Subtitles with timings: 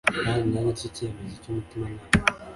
[0.23, 2.01] kandi nanjye nicyo cyemezo cy umutimanama